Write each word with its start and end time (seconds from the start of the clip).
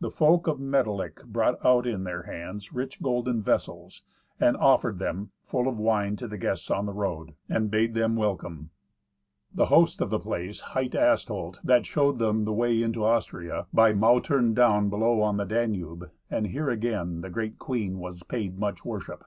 The 0.00 0.10
folk 0.10 0.46
of 0.46 0.58
Medilick 0.58 1.22
brought 1.26 1.62
out 1.62 1.86
in 1.86 2.04
their 2.04 2.22
hands 2.22 2.72
rich 2.72 3.02
golden 3.02 3.42
vessels, 3.42 4.02
and 4.40 4.56
offered 4.56 4.98
them, 4.98 5.32
full 5.42 5.68
of 5.68 5.76
wine, 5.76 6.16
to 6.16 6.26
the 6.26 6.38
guests 6.38 6.70
on 6.70 6.86
the 6.86 6.94
road, 6.94 7.34
and 7.46 7.70
bade 7.70 7.92
them 7.92 8.16
welcome. 8.16 8.70
The 9.52 9.66
host 9.66 10.00
of 10.00 10.08
the 10.08 10.18
place 10.18 10.60
hight 10.72 10.94
Astolt, 10.94 11.60
that 11.62 11.84
showed 11.84 12.18
them 12.18 12.46
the 12.46 12.54
way 12.54 12.82
into 12.82 13.04
Austria, 13.04 13.66
by 13.70 13.92
Mautern 13.92 14.54
down 14.54 14.88
below 14.88 15.20
on 15.20 15.36
the 15.36 15.44
Danube; 15.44 16.10
and 16.30 16.46
here, 16.46 16.70
again, 16.70 17.20
the 17.20 17.28
great 17.28 17.58
queen 17.58 17.98
was 17.98 18.22
paid 18.22 18.58
much 18.58 18.82
worship. 18.86 19.24